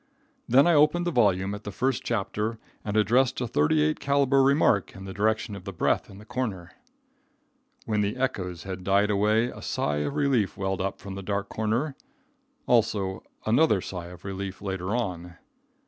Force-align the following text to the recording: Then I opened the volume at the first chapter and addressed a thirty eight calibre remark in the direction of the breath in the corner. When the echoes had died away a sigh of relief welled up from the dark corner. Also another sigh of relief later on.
Then 0.49 0.65
I 0.65 0.73
opened 0.73 1.05
the 1.05 1.11
volume 1.11 1.53
at 1.53 1.63
the 1.63 1.71
first 1.71 2.03
chapter 2.03 2.57
and 2.83 2.97
addressed 2.97 3.39
a 3.39 3.47
thirty 3.47 3.83
eight 3.83 3.99
calibre 3.99 4.41
remark 4.41 4.95
in 4.95 5.05
the 5.05 5.13
direction 5.13 5.55
of 5.55 5.63
the 5.63 5.71
breath 5.71 6.09
in 6.09 6.17
the 6.17 6.25
corner. 6.25 6.71
When 7.85 8.01
the 8.01 8.15
echoes 8.17 8.63
had 8.63 8.83
died 8.83 9.11
away 9.11 9.49
a 9.51 9.61
sigh 9.61 9.97
of 9.97 10.15
relief 10.15 10.57
welled 10.57 10.81
up 10.81 10.97
from 10.99 11.13
the 11.13 11.21
dark 11.21 11.49
corner. 11.49 11.95
Also 12.65 13.21
another 13.45 13.79
sigh 13.79 14.07
of 14.07 14.25
relief 14.25 14.59
later 14.59 14.95
on. 14.95 15.35